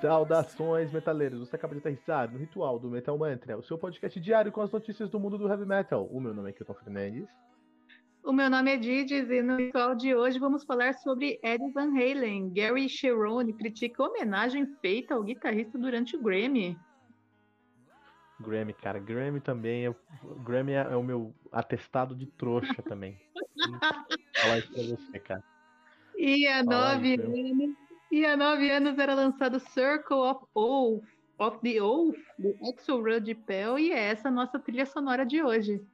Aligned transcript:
Saudações, 0.00 0.92
metaleiros! 0.92 1.40
Você 1.40 1.56
acaba 1.56 1.74
de 1.74 1.80
aterrissar 1.80 2.30
no 2.30 2.38
Ritual 2.38 2.78
do 2.78 2.90
Metal 2.90 3.16
Mantra, 3.16 3.56
o 3.56 3.62
seu 3.62 3.78
podcast 3.78 4.20
diário 4.20 4.52
com 4.52 4.60
as 4.60 4.70
notícias 4.70 5.10
do 5.10 5.20
mundo 5.20 5.38
do 5.38 5.48
heavy 5.48 5.66
metal. 5.66 6.06
O 6.10 6.20
meu 6.20 6.34
nome 6.34 6.50
é 6.50 6.52
Kilton 6.52 6.74
Fernandes. 6.74 7.28
O 8.22 8.32
meu 8.32 8.48
nome 8.48 8.72
é 8.72 8.76
Didis 8.78 9.30
e 9.30 9.42
no 9.42 9.56
ritual 9.56 9.94
de 9.94 10.14
hoje 10.14 10.38
vamos 10.38 10.64
falar 10.64 10.94
sobre 10.94 11.38
Eddie 11.42 11.72
Van 11.72 11.90
Halen. 11.90 12.50
Gary 12.54 12.88
Cherone 12.88 13.52
critica 13.52 14.02
a 14.02 14.08
homenagem 14.08 14.66
feita 14.80 15.14
ao 15.14 15.22
guitarrista 15.22 15.78
durante 15.78 16.16
o 16.16 16.22
Grammy. 16.22 16.78
Grammy, 18.40 18.72
cara, 18.72 18.98
Grammy 18.98 19.40
também 19.40 19.86
é, 19.86 19.94
Grammy 20.42 20.72
é, 20.72 20.88
é 20.90 20.96
o 20.96 21.02
meu 21.02 21.34
atestado 21.52 22.16
de 22.16 22.26
trouxa 22.26 22.82
também. 22.82 23.18
falar 24.40 24.58
isso 24.58 24.72
pra 24.72 24.82
você, 24.82 25.18
cara. 25.18 25.44
E 26.16 26.46
há 26.46 26.62
nove 26.62 27.14
anos, 27.14 27.76
e 28.14 28.24
há 28.24 28.36
nove 28.36 28.70
anos 28.70 28.96
era 28.96 29.12
lançado 29.12 29.58
Circle 29.58 30.18
of 30.18 30.46
Oath, 30.54 31.02
of 31.36 31.58
the 31.62 31.82
Oath, 31.82 32.16
do 32.38 32.56
Axel 32.70 33.02
Rudd 33.02 33.28
Pell, 33.44 33.76
e 33.76 33.90
é 33.90 34.04
essa 34.04 34.28
a 34.28 34.30
nossa 34.30 34.56
trilha 34.56 34.86
sonora 34.86 35.26
de 35.26 35.42
hoje. 35.42 35.84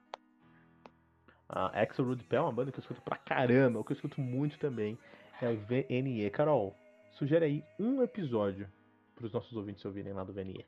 A 1.48 1.69
Axel 1.80 2.05
Rudd 2.05 2.23
Pell 2.24 2.41
é 2.41 2.45
uma 2.45 2.52
banda 2.52 2.70
que 2.70 2.79
eu 2.79 2.83
escuto 2.83 3.01
pra 3.01 3.16
caramba, 3.16 3.80
o 3.80 3.84
que 3.84 3.93
eu 3.93 3.95
escuto 3.95 4.20
muito 4.20 4.59
também 4.59 4.98
é 5.41 5.48
o 5.48 5.56
VNE. 5.60 6.29
Carol, 6.29 6.77
sugere 7.12 7.46
aí 7.46 7.65
um 7.79 8.02
episódio 8.02 8.68
para 9.16 9.24
os 9.24 9.32
nossos 9.32 9.57
ouvintes 9.57 9.82
ouvirem 9.87 10.12
lá 10.12 10.23
do 10.23 10.34
VNE. 10.34 10.66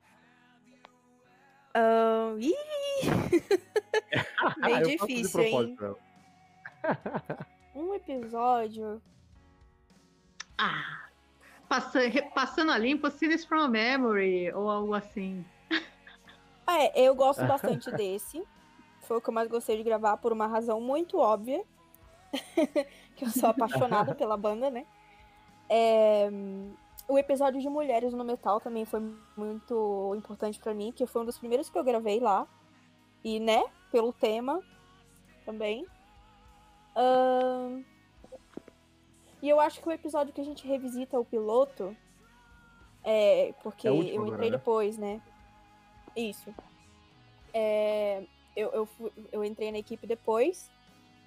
Uh, 1.77 2.39
Bem 4.65 4.83
difícil, 4.85 5.41
hein? 5.43 5.77
um 7.77 7.95
episódio. 7.95 9.03
Ah, 10.57 11.02
passando, 11.73 12.23
passando 12.35 12.71
a 12.71 12.77
limpo, 12.77 13.11
Scenes 13.11 13.47
from 13.47 13.69
Memory, 13.69 14.53
ou 14.53 14.69
algo 14.69 14.93
assim. 14.93 15.43
É, 16.67 17.01
eu 17.01 17.15
gosto 17.15 17.45
bastante 17.49 17.91
desse. 17.93 18.47
Foi 19.01 19.17
o 19.17 19.21
que 19.23 19.31
eu 19.31 19.35
mais 19.35 19.49
gostei 19.49 19.79
de 19.79 19.83
gravar 19.83 20.19
por 20.19 20.33
uma 20.33 20.47
razão 20.47 20.83
muito 20.83 21.19
óbvia. 21.19 21.65
que 23.17 23.25
eu 23.25 23.31
sou 23.31 23.49
apaixonada 23.49 24.13
pela 24.15 24.37
banda, 24.37 24.71
né? 24.71 24.85
É, 25.69 26.29
o 27.09 27.19
episódio 27.19 27.61
de 27.61 27.69
Mulheres 27.71 28.13
no 28.13 28.23
Metal 28.23 28.61
também 28.61 28.85
foi 28.85 29.01
muito 29.35 30.15
importante 30.15 30.61
para 30.61 30.75
mim, 30.75 30.93
que 30.93 31.07
foi 31.07 31.23
um 31.23 31.27
dos 31.27 31.39
primeiros 31.39 31.71
que 31.71 31.79
eu 31.79 31.85
gravei 31.85 32.21
lá. 32.21 32.47
E, 33.25 33.41
né, 33.41 33.65
pelo 33.91 34.13
tema 34.13 34.61
também. 35.47 35.87
Uh, 36.97 37.62
e 39.43 39.49
eu 39.49 39.59
acho 39.59 39.81
que 39.83 39.89
o 39.89 39.93
episódio 39.93 40.33
que 40.33 40.41
a 40.41 40.45
gente 40.45 40.67
revisita 40.67 41.19
o 41.19 41.25
piloto. 41.25 41.97
É. 43.03 43.53
Porque 43.63 43.89
é 43.89 43.91
eu 43.91 44.27
entrei 44.29 44.51
né? 44.51 44.57
depois, 44.57 44.97
né? 44.97 45.21
Isso. 46.17 46.55
É, 47.53 48.23
eu, 48.57 48.71
eu, 48.71 48.87
fui, 48.87 49.11
eu 49.33 49.45
entrei 49.45 49.73
na 49.73 49.79
equipe 49.79 50.07
depois 50.07 50.71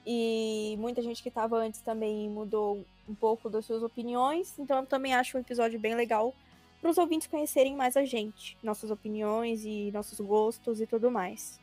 e 0.06 0.76
muita 0.80 1.02
gente 1.02 1.22
que 1.22 1.30
estava 1.30 1.58
antes 1.58 1.82
também 1.82 2.30
mudou 2.30 2.86
um 3.08 3.14
pouco 3.14 3.50
das 3.50 3.66
suas 3.66 3.84
opiniões, 3.84 4.58
então 4.58 4.80
eu 4.80 4.86
também 4.86 5.14
acho 5.14 5.38
um 5.38 5.42
episódio 5.42 5.80
bem 5.80 5.96
legal 5.96 6.34
para 6.82 6.90
os 6.90 6.98
ouvintes 6.98 7.28
conhecerem 7.28 7.76
mais 7.76 7.98
a 7.98 8.06
gente, 8.06 8.58
nossas 8.62 8.92
opiniões 8.92 9.66
e 9.66 9.92
nossos 9.92 10.20
gostos 10.20 10.80
e 10.82 10.88
tudo 10.88 11.12
mais. 11.12 11.60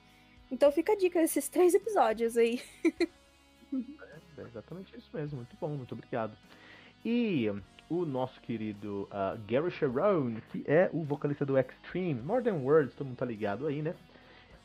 Então 0.51 0.71
fica 0.71 0.93
a 0.93 0.97
dica 0.97 1.21
desses 1.21 1.49
três 1.51 1.75
episódios 1.75 2.37
aí. 2.37 2.61
é, 4.39 4.43
exatamente 4.43 4.97
isso 4.97 5.11
mesmo, 5.13 5.37
muito 5.37 5.57
bom, 5.61 5.69
muito 5.69 5.93
obrigado. 5.93 6.37
E 7.05 7.53
o 7.91 8.05
nosso 8.07 8.41
querido 8.41 9.09
uh, 9.11 9.39
Gary 9.47 9.71
Sharon, 9.71 10.37
que 10.51 10.65
é 10.67 10.89
o 10.93 11.03
vocalista 11.03 11.45
do 11.45 11.59
Extreme, 11.59 12.21
More 12.21 12.43
Than 12.43 12.57
Words, 12.57 12.95
todo 12.95 13.07
mundo 13.07 13.17
tá 13.17 13.27
ligado 13.27 13.67
aí, 13.67 13.83
né? 13.83 13.95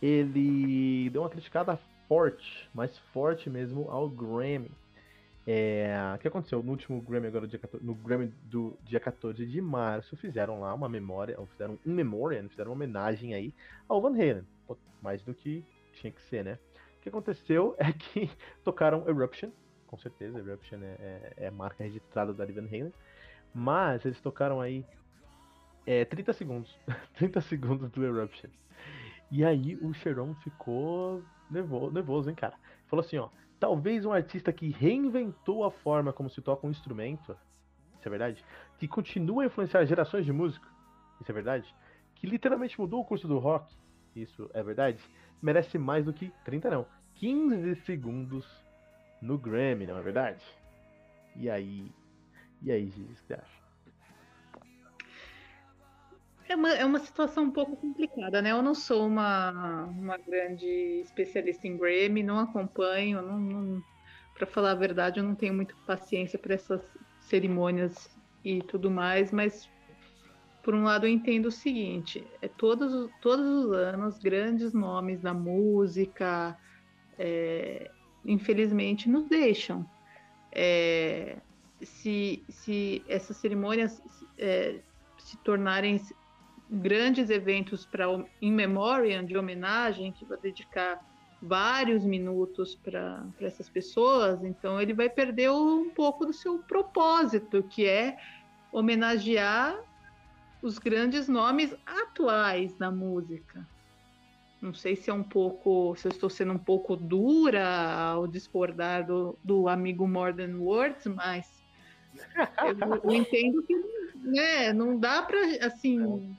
ele 0.02 1.10
deu 1.10 1.22
uma 1.22 1.30
criticada 1.30 1.80
forte, 2.08 2.70
mais 2.74 2.98
forte 3.14 3.50
mesmo, 3.50 3.90
ao 3.90 4.10
Grammy. 4.10 4.72
É, 5.46 5.96
o 6.14 6.18
que 6.20 6.28
aconteceu 6.28 6.62
no 6.62 6.72
último 6.72 7.02
Grammy 7.02 7.28
agora, 7.28 7.48
dia 7.48 7.60
14, 7.60 7.86
no 7.86 7.96
Grammy 7.96 8.34
do 8.44 8.78
dia 8.84 9.00
14 9.00 9.46
de 9.46 9.62
março, 9.62 10.16
fizeram 10.18 10.60
lá 10.60 10.74
uma 10.74 10.90
memória, 10.90 11.40
ou 11.40 11.46
fizeram 11.48 11.80
um 11.86 11.94
memorial, 11.94 12.48
fizeram 12.50 12.72
uma 12.72 12.76
homenagem 12.76 13.34
aí 13.34 13.54
ao 13.88 14.02
Van 14.02 14.12
Halen, 14.12 14.46
mais 15.02 15.24
do 15.24 15.34
que 15.34 15.64
tinha 15.94 16.12
que 16.12 16.22
ser, 16.24 16.44
né? 16.44 16.60
O 17.00 17.02
que 17.02 17.10
aconteceu 17.10 17.76
é 17.78 17.92
que 17.94 18.30
tocaram 18.64 19.08
Eruption, 19.08 19.50
com 19.88 19.98
certeza, 19.98 20.40
Eruption 20.40 20.80
é, 20.84 20.96
é, 21.00 21.34
é 21.38 21.48
a 21.48 21.52
marca 21.52 21.84
registrada 21.84 22.34
da 22.34 22.46
Van 22.46 22.68
Halen, 22.68 22.94
mas 23.54 24.06
eles 24.06 24.22
tocaram 24.22 24.62
aí 24.62 24.86
é, 25.86 26.06
30 26.06 26.34
segundos, 26.34 26.78
30 27.16 27.42
segundos 27.42 27.90
do 27.90 28.04
Eruption. 28.04 28.50
E 29.32 29.44
aí 29.44 29.76
o 29.82 29.94
Cheron 29.94 30.36
ficou 30.36 31.24
nervoso, 31.50 31.92
nervoso, 31.92 32.30
hein, 32.30 32.36
cara? 32.36 32.56
Falou 32.88 33.04
assim, 33.04 33.18
ó, 33.18 33.30
talvez 33.60 34.06
um 34.06 34.12
artista 34.12 34.54
que 34.54 34.70
reinventou 34.70 35.64
a 35.64 35.72
forma 35.72 36.14
como 36.14 36.30
se 36.30 36.42
toca 36.42 36.68
um 36.68 36.72
instrumento, 36.72 37.36
isso 37.98 38.08
é 38.08 38.10
verdade, 38.10 38.46
que 38.78 38.88
continua 38.88 39.44
a 39.44 39.46
influenciar 39.48 39.84
gerações 39.86 40.26
de 40.26 40.32
músicos, 40.32 40.70
isso 41.20 41.32
é 41.32 41.34
verdade, 41.34 41.76
que 42.16 42.28
literalmente 42.28 42.80
mudou 42.80 43.02
o 43.02 43.06
curso 43.06 43.28
do 43.28 43.40
rock, 43.40 43.74
isso 44.16 44.50
é 44.54 44.62
verdade, 44.64 45.04
merece 45.42 45.78
mais 45.78 46.06
do 46.06 46.14
que 46.14 46.32
30 46.46 46.70
não, 46.70 46.86
15 47.16 47.76
segundos 47.82 48.67
no 49.22 49.38
Grammy, 49.38 49.86
não 49.86 49.98
é 49.98 50.02
verdade? 50.02 50.44
E 51.36 51.50
aí, 51.50 51.92
e 52.62 52.72
aí, 52.72 52.90
Gigi, 52.90 53.02
o 53.04 53.16
que 53.16 53.22
você 53.22 53.34
acha? 53.34 53.58
É 56.50 56.56
uma, 56.56 56.74
é 56.74 56.86
uma 56.86 57.00
situação 57.00 57.44
um 57.44 57.52
pouco 57.52 57.76
complicada, 57.76 58.42
né? 58.42 58.52
Eu 58.52 58.62
não 58.62 58.74
sou 58.74 59.06
uma, 59.06 59.86
uma 59.86 60.18
grande 60.18 60.66
especialista 61.02 61.68
em 61.68 61.78
Grammy, 61.78 62.24
não 62.24 62.40
acompanho, 62.40 63.22
não, 63.22 63.38
não 63.38 63.84
para 64.34 64.48
falar 64.48 64.72
a 64.72 64.76
verdade, 64.76 65.20
eu 65.20 65.24
não 65.24 65.36
tenho 65.36 65.54
muita 65.54 65.74
paciência 65.86 66.38
para 66.38 66.54
essas 66.54 66.82
cerimônias 67.20 68.16
e 68.46 68.62
tudo 68.62 68.90
mais, 68.90 69.32
mas 69.32 69.70
por 70.64 70.76
um 70.76 70.84
lado 70.84 71.06
eu 71.06 71.12
entendo 71.12 71.48
o 71.48 71.52
seguinte, 71.52 72.26
é 72.42 72.48
todos, 72.48 73.10
todos 73.22 73.46
os 73.46 73.72
anos 73.74 74.20
grandes 74.20 74.74
nomes 74.74 75.20
da 75.22 75.34
música 75.34 76.58
é, 77.18 77.90
infelizmente 78.28 79.10
nos 79.10 79.28
deixam. 79.28 79.90
É, 80.52 81.38
se, 81.82 82.44
se 82.50 83.04
essas 83.08 83.38
cerimônias 83.38 84.02
é, 84.38 84.80
se 85.18 85.38
tornarem 85.38 86.00
grandes 86.70 87.30
eventos 87.30 87.86
para 87.86 88.06
in 88.42 88.52
memoriam 88.52 89.24
de 89.24 89.38
homenagem 89.38 90.12
que 90.12 90.26
vai 90.26 90.38
dedicar 90.38 91.04
vários 91.42 92.04
minutos 92.04 92.76
para 92.76 93.26
essas 93.40 93.70
pessoas, 93.70 94.44
então 94.44 94.82
ele 94.82 94.94
vai 94.94 95.10
perder 95.10 95.52
um 95.52 95.90
pouco 95.90 96.26
do 96.26 96.34
seu 96.34 96.60
propósito, 96.60 97.64
que 97.64 97.86
é 97.86 98.18
homenagear 98.72 99.80
os 100.62 100.80
grandes 100.80 101.28
nomes 101.28 101.76
atuais 101.86 102.74
da 102.74 102.90
música. 102.90 103.66
Não 104.62 104.74
sei 104.74 104.96
se 104.96 105.10
é 105.10 105.14
um 105.14 105.24
pouco, 105.24 105.96
se 105.96 106.08
eu 106.08 106.12
estou 106.12 106.30
sendo 106.30 106.54
um 106.54 106.58
pouco 106.58 106.96
dura 106.96 107.68
ao 107.94 108.28
discordar 108.28 109.06
do, 109.06 109.38
do 109.44 109.68
amigo 109.68 110.08
More 110.08 110.34
Than 110.34 110.58
Words, 110.58 111.06
mas 111.08 111.64
eu, 112.66 112.76
eu 113.04 113.14
entendo 113.14 113.62
que 113.64 113.76
né, 114.16 114.74
não 114.74 115.00
dá 115.00 115.22
para 115.22 115.40
assim 115.66 116.36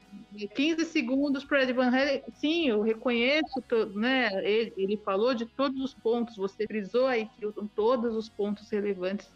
15 0.55 0.85
segundos 0.85 1.45
para 1.45 1.63
Ed 1.63 1.73
Van 1.73 1.89
Halen. 1.89 2.23
Sim, 2.35 2.69
eu 2.69 2.83
reconheço, 2.83 3.65
né? 3.95 4.29
Ele, 4.45 4.73
ele, 4.77 4.97
falou 4.99 5.35
de 5.35 5.47
todos 5.47 5.81
os 5.81 5.95
pontos, 5.95 6.37
você 6.37 6.67
frisou 6.67 7.07
aí, 7.07 7.29
Kilton, 7.39 7.67
todos 7.75 8.15
os 8.15 8.29
pontos 8.29 8.69
relevantes 8.71 9.29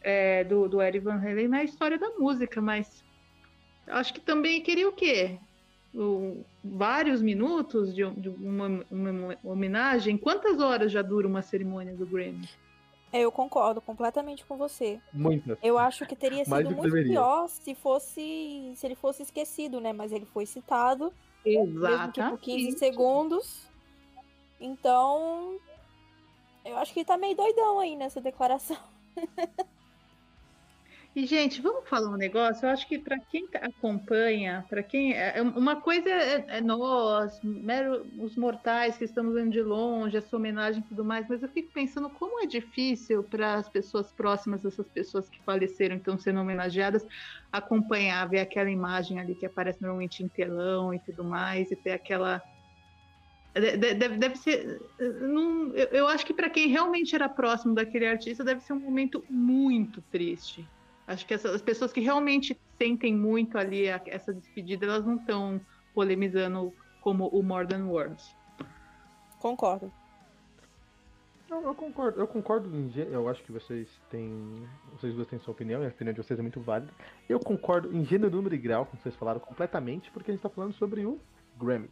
é, 0.00 0.44
do, 0.44 0.68
do 0.68 0.82
Ed 0.82 0.98
Van 0.98 1.16
Halen 1.16 1.48
na 1.48 1.64
história 1.64 1.98
da 1.98 2.10
música, 2.10 2.60
mas 2.60 3.04
acho 3.86 4.12
que 4.12 4.20
também 4.20 4.60
queria 4.60 4.88
o 4.88 4.92
quê? 4.92 5.38
Vários 6.62 7.22
minutos 7.22 7.94
de, 7.94 8.08
de 8.10 8.28
uma, 8.28 8.84
uma, 8.90 9.38
homenagem. 9.42 10.16
Quantas 10.16 10.60
horas 10.60 10.92
já 10.92 11.02
dura 11.02 11.26
uma 11.26 11.42
cerimônia 11.42 11.94
do 11.94 12.06
Grammy? 12.06 12.48
É, 13.12 13.20
eu 13.20 13.32
concordo 13.32 13.80
completamente 13.80 14.44
com 14.44 14.56
você. 14.56 15.00
Muitas. 15.12 15.58
Eu 15.62 15.78
acho 15.78 16.06
que 16.06 16.14
teria 16.14 16.44
sido 16.44 16.54
muito 16.54 16.82
deveria. 16.82 17.12
pior 17.12 17.48
se 17.48 17.74
fosse 17.74 18.72
se 18.76 18.86
ele 18.86 18.94
fosse 18.94 19.22
esquecido, 19.22 19.80
né? 19.80 19.92
Mas 19.92 20.12
ele 20.12 20.26
foi 20.26 20.44
citado. 20.44 21.12
Exato. 21.44 22.20
Mesmo 22.20 22.36
por 22.36 22.40
15 22.40 22.78
segundos. 22.78 23.68
Então, 24.60 25.58
eu 26.64 26.76
acho 26.76 26.92
que 26.92 27.00
ele 27.00 27.06
tá 27.06 27.16
meio 27.16 27.36
doidão 27.36 27.78
aí 27.78 27.96
nessa 27.96 28.20
declaração. 28.20 28.76
E, 31.18 31.26
gente, 31.26 31.60
vamos 31.60 31.88
falar 31.88 32.10
um 32.10 32.16
negócio? 32.16 32.64
Eu 32.64 32.70
acho 32.70 32.86
que 32.86 32.96
para 32.96 33.18
quem 33.18 33.44
tá, 33.48 33.58
acompanha, 33.58 34.64
para 34.70 34.84
quem. 34.84 35.14
É, 35.14 35.38
é, 35.38 35.42
uma 35.42 35.74
coisa 35.74 36.08
é, 36.08 36.44
é 36.46 36.60
nós, 36.60 37.40
mero, 37.42 38.06
os 38.18 38.36
mortais 38.36 38.96
que 38.96 39.02
estamos 39.02 39.34
vendo 39.34 39.50
de 39.50 39.60
longe, 39.60 40.16
essa 40.16 40.36
homenagem 40.36 40.80
e 40.80 40.84
tudo 40.84 41.04
mais, 41.04 41.26
mas 41.28 41.42
eu 41.42 41.48
fico 41.48 41.72
pensando 41.72 42.08
como 42.08 42.40
é 42.40 42.46
difícil 42.46 43.24
para 43.24 43.54
as 43.54 43.68
pessoas 43.68 44.12
próximas 44.12 44.60
dessas 44.60 44.86
pessoas 44.86 45.28
que 45.28 45.42
faleceram 45.42 45.96
e 45.96 45.98
estão 45.98 46.16
sendo 46.16 46.38
homenageadas 46.38 47.04
acompanhar, 47.50 48.28
ver 48.28 48.38
aquela 48.38 48.70
imagem 48.70 49.18
ali 49.18 49.34
que 49.34 49.44
aparece 49.44 49.82
normalmente 49.82 50.22
em 50.22 50.28
telão 50.28 50.94
e 50.94 51.00
tudo 51.00 51.24
mais, 51.24 51.68
e 51.72 51.74
ter 51.74 51.94
aquela. 51.94 52.40
Deve, 53.54 54.16
deve 54.18 54.36
ser. 54.36 54.80
Não, 55.00 55.74
eu, 55.74 55.88
eu 55.88 56.06
acho 56.06 56.24
que 56.24 56.32
para 56.32 56.48
quem 56.48 56.68
realmente 56.68 57.16
era 57.16 57.28
próximo 57.28 57.74
daquele 57.74 58.06
artista, 58.06 58.44
deve 58.44 58.60
ser 58.60 58.72
um 58.72 58.78
momento 58.78 59.24
muito 59.28 60.00
triste 60.12 60.64
Acho 61.08 61.24
que 61.24 61.32
as 61.32 61.62
pessoas 61.62 61.90
que 61.90 62.00
realmente 62.00 62.54
sentem 62.76 63.16
muito 63.16 63.56
ali 63.56 63.88
a, 63.88 63.98
essa 64.06 64.30
despedida, 64.32 64.84
elas 64.84 65.06
não 65.06 65.16
estão 65.16 65.58
polemizando 65.94 66.70
como 67.00 67.28
o 67.28 67.42
More 67.42 67.66
Than 67.66 67.86
Words. 67.86 68.36
Concordo. 69.38 69.90
Eu, 71.50 71.62
eu, 71.62 71.74
concordo, 71.74 72.20
eu 72.20 72.26
concordo 72.26 72.68
em 72.76 72.92
eu 73.10 73.26
acho 73.26 73.42
que 73.42 73.50
vocês 73.50 73.88
têm. 74.10 74.68
Vocês 74.92 75.14
duas 75.14 75.26
têm 75.26 75.38
sua 75.38 75.52
opinião, 75.52 75.82
e 75.82 75.86
a 75.86 75.88
opinião 75.88 76.12
de 76.12 76.22
vocês 76.22 76.38
é 76.38 76.42
muito 76.42 76.60
válida. 76.60 76.92
Eu 77.26 77.40
concordo 77.40 77.90
em 77.96 78.04
gênero, 78.04 78.36
número 78.36 78.54
e 78.54 78.58
grau, 78.58 78.84
como 78.84 79.00
vocês 79.00 79.16
falaram, 79.16 79.40
completamente, 79.40 80.10
porque 80.10 80.30
a 80.30 80.34
gente 80.34 80.44
está 80.44 80.50
falando 80.50 80.74
sobre 80.74 81.06
o 81.06 81.18
Grammy. 81.58 81.88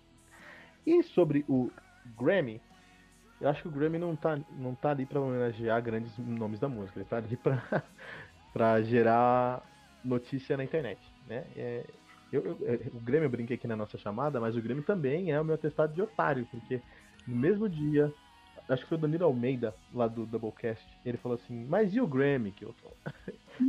E 0.86 1.02
sobre 1.02 1.42
o 1.48 1.70
Grammy, 2.18 2.60
eu 3.40 3.48
acho 3.48 3.62
que 3.62 3.68
o 3.68 3.70
Grammy 3.70 3.98
não 3.98 4.14
tá, 4.14 4.38
não 4.58 4.74
tá 4.74 4.90
ali 4.90 5.06
para 5.06 5.20
homenagear 5.20 5.82
grandes 5.82 6.16
nomes 6.18 6.60
da 6.60 6.68
música, 6.68 6.98
ele 6.98 7.08
tá 7.08 7.16
ali 7.16 7.36
pra 7.36 7.82
para 8.56 8.82
gerar 8.82 9.62
notícia 10.02 10.56
na 10.56 10.64
internet, 10.64 11.14
né? 11.26 11.52
É, 11.54 11.94
eu, 12.32 12.42
eu, 12.42 12.90
o 12.94 13.00
Grêmio 13.02 13.26
eu 13.26 13.30
brinquei 13.30 13.54
aqui 13.56 13.66
na 13.66 13.76
nossa 13.76 13.98
chamada, 13.98 14.40
mas 14.40 14.56
o 14.56 14.62
Grêmio 14.62 14.82
também 14.82 15.30
é 15.30 15.38
o 15.38 15.44
meu 15.44 15.56
atestado 15.56 15.92
de 15.92 16.00
otário, 16.00 16.46
porque 16.46 16.82
no 17.26 17.36
mesmo 17.36 17.68
dia, 17.68 18.10
acho 18.66 18.84
que 18.84 18.88
foi 18.88 18.96
o 18.96 19.00
Danilo 19.02 19.26
Almeida, 19.26 19.76
lá 19.92 20.08
do 20.08 20.24
Doublecast, 20.24 20.98
ele 21.04 21.18
falou 21.18 21.34
assim, 21.34 21.66
mas 21.66 21.94
e 21.94 22.00
o 22.00 22.06
Grammy 22.06 22.50
que 22.50 22.64
eu 22.64 22.72
tô? 22.72 22.96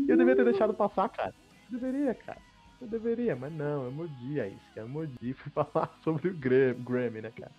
eu 0.07 0.15
deveria 0.15 0.37
ter 0.37 0.45
deixado 0.45 0.73
passar, 0.73 1.09
cara. 1.09 1.35
Eu 1.69 1.77
deveria, 1.77 2.15
cara. 2.15 2.41
Eu 2.79 2.87
deveria, 2.87 3.35
mas 3.35 3.51
não, 3.51 3.83
eu 3.83 3.91
mordi 3.91 4.39
a 4.39 4.47
isca, 4.47 4.79
eu 4.79 4.87
mordi 4.87 5.33
fui 5.35 5.51
falar 5.51 5.97
sobre 6.01 6.29
o 6.29 6.37
Grammy, 6.37 7.21
né, 7.21 7.31
cara? 7.31 7.53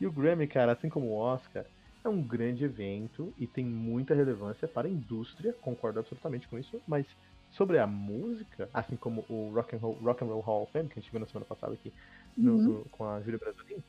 E 0.00 0.06
o 0.06 0.12
Grammy, 0.12 0.48
cara, 0.48 0.72
assim 0.72 0.88
como 0.88 1.08
o 1.08 1.16
Oscar, 1.18 1.66
é 2.06 2.10
um 2.10 2.22
grande 2.22 2.64
evento 2.64 3.32
e 3.38 3.46
tem 3.46 3.64
muita 3.64 4.14
relevância 4.14 4.66
para 4.66 4.88
a 4.88 4.90
indústria, 4.90 5.52
concordo 5.54 5.98
absolutamente 5.98 6.48
com 6.48 6.58
isso, 6.58 6.80
mas 6.86 7.06
sobre 7.52 7.78
a 7.78 7.86
música, 7.86 8.68
assim 8.72 8.96
como 8.96 9.24
o 9.28 9.50
Rock 9.54 9.76
and 9.76 9.78
Roll, 9.78 9.94
Rock 9.94 10.24
and 10.24 10.28
Roll 10.28 10.40
Hall 10.40 10.62
of 10.62 10.72
Fame, 10.72 10.88
que 10.88 10.98
a 10.98 11.02
gente 11.02 11.10
viu 11.10 11.20
na 11.20 11.26
semana 11.26 11.46
passada 11.46 11.74
aqui 11.74 11.92
no, 12.36 12.52
uhum. 12.52 12.62
no, 12.62 12.84
com 12.90 13.04
a 13.04 13.20
Júlia 13.20 13.38
Brasilin, 13.38 13.82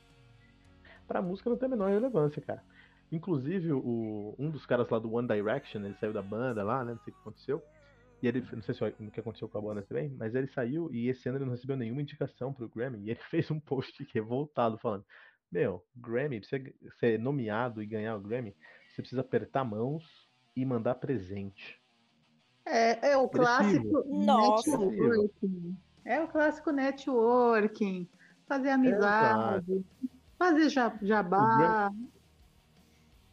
para 1.07 1.19
a 1.19 1.21
música 1.21 1.49
não 1.49 1.57
tem 1.57 1.67
a 1.67 1.69
menor 1.69 1.89
relevância, 1.89 2.41
cara. 2.41 2.63
Inclusive, 3.11 3.71
o, 3.71 4.35
um 4.37 4.49
dos 4.49 4.65
caras 4.65 4.89
lá 4.89 4.99
do 4.99 5.13
One 5.13 5.27
Direction, 5.27 5.81
ele 5.85 5.95
saiu 5.95 6.11
da 6.11 6.21
banda 6.21 6.61
lá, 6.63 6.83
né? 6.83 6.91
Não 6.91 6.99
sei 7.03 7.13
o 7.13 7.15
que 7.15 7.21
aconteceu. 7.21 7.63
E 8.21 8.27
ele, 8.27 8.43
não 8.51 8.61
sei 8.61 8.73
se 8.73 8.83
o 8.83 9.11
que 9.11 9.19
aconteceu 9.19 9.47
com 9.47 9.57
a 9.57 9.61
banda 9.61 9.81
também, 9.83 10.09
mas 10.17 10.35
ele 10.35 10.47
saiu 10.47 10.89
e 10.91 11.07
esse 11.07 11.29
ano 11.29 11.37
ele 11.37 11.45
não 11.45 11.53
recebeu 11.53 11.77
nenhuma 11.77 12.01
indicação 12.01 12.51
pro 12.51 12.67
Grammy. 12.67 12.99
E 12.99 13.11
ele 13.11 13.19
fez 13.29 13.49
um 13.49 13.59
post 13.59 14.05
revoltado 14.13 14.77
falando: 14.79 15.05
meu, 15.51 15.85
Grammy, 15.95 16.39
pra 16.39 16.49
você 16.49 16.75
ser 16.99 17.19
nomeado 17.19 17.81
e 17.81 17.85
ganhar 17.85 18.15
o 18.15 18.21
Grammy, 18.21 18.55
você 18.89 19.01
precisa 19.01 19.21
apertar 19.21 19.63
mãos 19.63 20.27
e 20.55 20.65
mandar 20.65 20.95
presente. 20.95 21.81
É, 22.65 23.11
é 23.11 23.17
o 23.17 23.29
clássico 23.29 24.03
networking. 24.07 25.77
É 26.03 26.21
o 26.21 26.27
clássico 26.27 26.71
networking. 26.71 28.09
Fazer 28.47 28.69
amizade, 28.69 29.73
é, 29.73 30.07
fazer 30.37 30.69
jabá. 31.01 31.37
O 31.37 31.57
Grammy, 31.57 32.09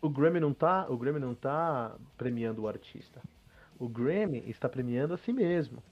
o 0.02 0.10
Grammy 0.10 0.40
não 0.40 0.52
tá, 0.52 0.86
o 0.90 0.98
Grammy 0.98 1.20
não 1.20 1.34
tá 1.34 1.96
premiando 2.16 2.62
o 2.62 2.68
artista. 2.68 3.22
O 3.78 3.88
Grammy 3.88 4.48
está 4.48 4.68
premiando 4.68 5.14
a 5.14 5.16
si 5.16 5.32
mesmo. 5.32 5.82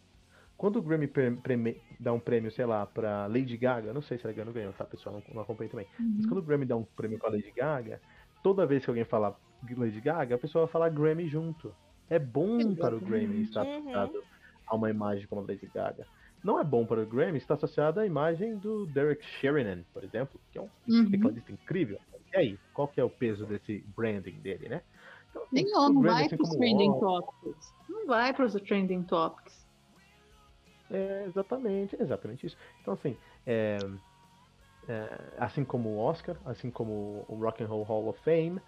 Quando 0.62 0.76
o 0.76 0.82
Grammy 0.82 1.10
dá 1.98 2.12
um 2.12 2.20
prêmio, 2.20 2.48
sei 2.52 2.64
lá, 2.64 2.86
pra 2.86 3.26
Lady 3.26 3.56
Gaga, 3.56 3.92
não 3.92 4.00
sei 4.00 4.16
se 4.16 4.24
ela 4.24 4.32
ganhou, 4.32 4.52
ganhou, 4.52 4.72
tá, 4.72 4.84
pessoal? 4.84 5.20
Não, 5.34 5.34
não 5.34 5.44
também. 5.44 5.88
Uhum. 5.98 6.14
Mas 6.18 6.26
quando 6.26 6.38
o 6.38 6.42
Grammy 6.42 6.64
dá 6.64 6.76
um 6.76 6.84
prêmio 6.84 7.18
pra 7.18 7.30
Lady 7.30 7.50
Gaga, 7.50 8.00
toda 8.44 8.64
vez 8.64 8.84
que 8.84 8.88
alguém 8.88 9.04
falar 9.04 9.36
Lady 9.76 10.00
Gaga, 10.00 10.36
a 10.36 10.38
pessoa 10.38 10.66
vai 10.66 10.72
falar 10.72 10.88
Grammy 10.90 11.26
junto. 11.26 11.74
É 12.08 12.16
bom 12.16 12.60
Exatamente. 12.60 12.80
para 12.80 12.94
o 12.94 13.00
Grammy 13.00 13.42
estar 13.42 13.64
uhum. 13.64 13.72
associado 13.72 14.18
uhum. 14.18 14.22
a 14.68 14.76
uma 14.76 14.88
imagem 14.88 15.26
como 15.26 15.40
a 15.40 15.44
Lady 15.48 15.68
Gaga. 15.74 16.06
Não 16.44 16.60
é 16.60 16.62
bom 16.62 16.86
para 16.86 17.02
o 17.02 17.06
Grammy 17.06 17.38
estar 17.38 17.54
associado 17.54 17.98
à 17.98 18.06
imagem 18.06 18.56
do 18.56 18.86
Derek 18.86 19.24
Sheridan, 19.40 19.82
por 19.92 20.04
exemplo, 20.04 20.40
que 20.52 20.58
é 20.58 20.62
um 20.62 20.70
uhum. 20.88 21.10
tecladista 21.10 21.50
incrível. 21.50 21.98
E 22.32 22.36
aí, 22.36 22.58
qual 22.72 22.86
que 22.86 23.00
é 23.00 23.04
o 23.04 23.10
peso 23.10 23.44
desse 23.46 23.84
branding 23.96 24.38
dele, 24.38 24.68
né? 24.68 24.82
Então, 25.28 25.42
não, 25.72 25.92
não 25.94 26.02
vai 26.02 26.26
assim 26.26 26.36
para 26.36 26.44
os 26.44 26.50
trending 26.50 27.00
topics. 27.00 27.74
Não 27.88 28.06
vai 28.06 28.32
para 28.32 28.44
os 28.44 28.54
trending 28.54 29.02
topics. 29.02 29.61
É, 30.92 31.24
exatamente, 31.26 31.96
exatamente 31.98 32.46
isso. 32.46 32.56
Então, 32.80 32.92
assim, 32.94 33.16
é, 33.46 33.78
é, 34.86 35.18
assim 35.38 35.64
como 35.64 35.88
o 35.88 35.98
Oscar, 35.98 36.36
assim 36.44 36.70
como 36.70 37.24
o 37.28 37.34
Rock 37.36 37.64
and 37.64 37.66
Roll 37.66 37.82
Hall 37.82 38.08
of 38.08 38.20
Fame, 38.20 38.60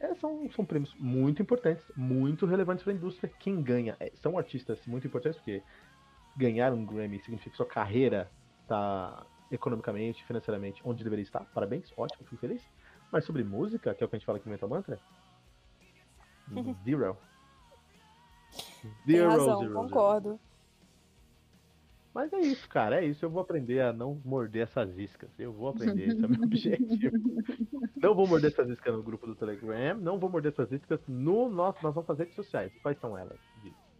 é, 0.00 0.14
são, 0.16 0.50
são 0.50 0.64
prêmios 0.64 0.94
muito 0.98 1.40
importantes, 1.40 1.84
muito 1.96 2.46
relevantes 2.46 2.82
para 2.82 2.92
a 2.92 2.96
indústria. 2.96 3.32
Quem 3.38 3.62
ganha 3.62 3.96
é, 4.00 4.10
são 4.16 4.36
artistas 4.36 4.84
muito 4.86 5.06
importantes, 5.06 5.38
porque 5.38 5.62
ganhar 6.36 6.72
um 6.72 6.84
Grammy 6.84 7.20
significa 7.20 7.50
que 7.50 7.56
sua 7.56 7.66
carreira 7.66 8.30
está 8.62 9.24
economicamente, 9.50 10.24
financeiramente, 10.24 10.82
onde 10.84 11.04
deveria 11.04 11.22
estar. 11.22 11.44
Parabéns, 11.54 11.92
ótimo, 11.96 12.24
fico 12.24 12.40
feliz. 12.40 12.62
Mas 13.10 13.24
sobre 13.24 13.42
música, 13.42 13.94
que 13.94 14.02
é 14.02 14.06
o 14.06 14.08
que 14.08 14.16
a 14.16 14.18
gente 14.18 14.26
fala 14.26 14.38
aqui 14.38 14.46
no 14.46 14.52
Metal 14.52 14.68
Mantra, 14.68 15.00
zero. 16.84 17.16
Zero, 19.06 19.06
Tem 19.06 19.20
razão, 19.20 19.60
zero, 19.60 19.74
concordo. 19.74 20.28
Zero. 20.30 20.47
Mas 22.18 22.32
é 22.32 22.40
isso, 22.40 22.68
cara, 22.68 23.00
é 23.00 23.04
isso. 23.04 23.24
Eu 23.24 23.30
vou 23.30 23.40
aprender 23.40 23.80
a 23.80 23.92
não 23.92 24.20
morder 24.24 24.64
essas 24.64 24.98
iscas. 24.98 25.30
Eu 25.38 25.52
vou 25.52 25.68
aprender, 25.68 26.08
esse 26.08 26.20
é 26.20 26.26
o 26.26 26.28
meu 26.28 26.42
objetivo. 26.42 27.16
Não 27.94 28.12
vou 28.12 28.26
morder 28.26 28.50
essas 28.50 28.68
iscas 28.68 28.92
no 28.92 29.04
grupo 29.04 29.24
do 29.24 29.36
Telegram, 29.36 29.96
não 29.96 30.18
vou 30.18 30.28
morder 30.28 30.50
essas 30.50 30.72
iscas 30.72 30.98
no 31.06 31.48
nosso, 31.48 31.78
nas 31.80 31.94
nossas 31.94 32.18
redes 32.18 32.34
sociais. 32.34 32.72
Quais 32.82 32.98
são 32.98 33.16
elas? 33.16 33.38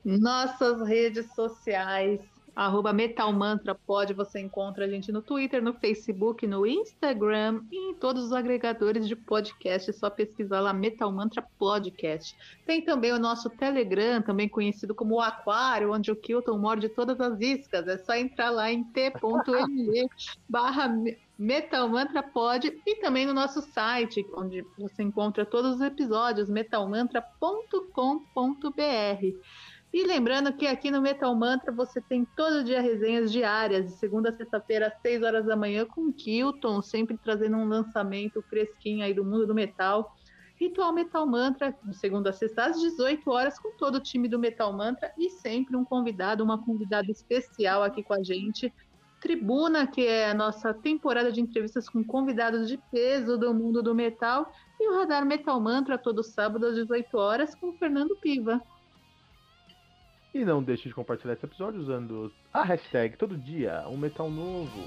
Nossas 0.05 0.83
redes 0.89 1.33
sociais 1.33 2.21
arroba 2.59 2.93
Metal 2.93 3.33
Mantra 3.33 3.73
pode, 3.73 4.13
você 4.13 4.41
encontra 4.41 4.85
a 4.85 4.89
gente 4.89 5.13
no 5.13 5.23
Twitter, 5.23 5.63
no 5.63 5.73
Facebook, 5.73 6.45
no 6.45 6.67
Instagram 6.67 7.63
e 7.71 7.91
em 7.91 7.95
todos 7.95 8.25
os 8.25 8.33
agregadores 8.33 9.07
de 9.07 9.15
podcast, 9.15 9.89
é 9.89 9.93
só 9.93 10.11
pesquisar 10.11 10.61
lá 10.61 10.73
Metal 10.73 11.11
Mantra 11.13 11.41
Podcast. 11.57 12.37
Tem 12.67 12.83
também 12.83 13.13
o 13.13 13.19
nosso 13.19 13.49
Telegram, 13.49 14.21
também 14.21 14.49
conhecido 14.49 14.93
como 14.93 15.15
o 15.15 15.21
Aquário, 15.21 15.93
onde 15.93 16.11
o 16.11 16.17
Kilton 16.17 16.59
morde 16.59 16.89
todas 16.89 17.21
as 17.21 17.41
iscas, 17.41 17.87
é 17.87 17.97
só 17.97 18.15
entrar 18.15 18.51
lá 18.51 18.73
em 18.73 18.83
t.me 18.83 20.09
barra 20.49 20.93
Metal 21.39 21.89
Mantra 21.89 22.25
Pod 22.25 22.77
e 22.85 22.97
também 22.97 23.25
no 23.25 23.33
nosso 23.33 23.63
site, 23.63 24.27
onde 24.35 24.67
você 24.77 25.05
encontra 25.05 25.47
todos 25.47 25.77
os 25.77 25.81
episódios, 25.81 26.51
metalmantra.com.br. 26.51 29.39
E 29.93 30.07
lembrando 30.07 30.53
que 30.53 30.67
aqui 30.67 30.91
no 30.91 31.01
Metal 31.01 31.35
Mantra 31.35 31.73
você 31.73 32.01
tem 32.01 32.27
todo 32.37 32.63
dia 32.63 32.81
resenhas 32.81 33.33
diárias, 33.33 33.87
de 33.87 33.93
segunda 33.93 34.29
a 34.29 34.37
sexta-feira, 34.37 34.89
às 34.89 35.01
6 35.01 35.23
horas 35.23 35.47
da 35.47 35.57
manhã, 35.57 35.87
com 35.87 36.09
o 36.09 36.13
Kilton, 36.13 36.83
sempre 36.83 37.17
trazendo 37.17 37.57
um 37.57 37.67
lançamento 37.67 38.43
fresquinho 38.43 39.03
aí 39.03 39.15
do 39.15 39.25
mundo 39.25 39.47
do 39.47 39.55
metal. 39.55 40.15
Ritual 40.57 40.93
Metal 40.93 41.25
Mantra, 41.27 41.75
de 41.85 41.97
segunda 41.97 42.31
a 42.31 42.33
sexta, 42.33 42.67
às 42.67 42.81
18 42.81 43.31
horas, 43.31 43.59
com 43.59 43.71
todo 43.77 43.95
o 43.95 44.01
time 44.01 44.29
do 44.29 44.39
Metal 44.39 44.73
Mantra 44.73 45.13
e 45.17 45.31
sempre 45.31 45.77
um 45.77 45.85
convidado, 45.85 46.45
uma 46.45 46.63
convidada 46.63 47.11
especial 47.11 47.83
aqui 47.83 48.03
com 48.03 48.13
a 48.13 48.23
gente. 48.23 48.73
Tribuna, 49.21 49.87
que 49.87 50.07
é 50.07 50.31
a 50.31 50.35
nossa 50.35 50.75
temporada 50.75 51.33
de 51.33 51.41
entrevistas 51.41 51.89
com 51.89 52.05
convidados 52.05 52.69
de 52.69 52.77
peso 52.91 53.39
do 53.39 53.55
mundo 53.55 53.83
do 53.83 53.95
metal. 53.95 54.53
E 54.79 54.89
o 54.89 54.99
Radar 54.99 55.25
Metal 55.25 55.59
Mantra, 55.61 55.97
todo 55.97 56.23
sábado 56.23 56.67
às 56.67 56.75
18 56.75 57.17
horas, 57.17 57.55
com 57.55 57.71
o 57.71 57.73
Fernando 57.73 58.17
Piva. 58.17 58.63
E 60.39 60.45
não 60.45 60.63
deixe 60.63 60.89
de 60.89 60.95
compartilhar 60.95 61.33
esse 61.33 61.45
episódio 61.45 61.81
usando 61.81 62.33
a 62.55 62.63
hashtag 62.63 63.17
todo 63.17 63.37
dia 63.37 63.85
um 63.89 63.97
metal 63.97 64.31
novo. 64.31 64.85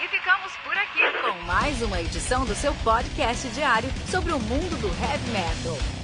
E 0.00 0.06
ficamos 0.06 0.56
por 0.58 0.76
aqui 0.76 1.00
com 1.22 1.44
mais 1.46 1.82
uma 1.82 2.00
edição 2.00 2.44
do 2.46 2.54
seu 2.54 2.72
podcast 2.84 3.48
diário 3.48 3.90
sobre 4.08 4.32
o 4.32 4.38
mundo 4.38 4.80
do 4.80 4.86
heavy 5.02 5.28
metal. 5.32 6.03